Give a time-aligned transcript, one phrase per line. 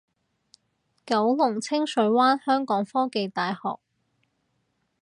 [1.05, 3.59] 九龍清水灣香港科技大學